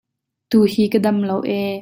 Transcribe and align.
Tuhi 0.51 0.83
ka 0.91 0.99
dam 1.05 1.17
lo 1.29 1.37
ee. 1.59 1.73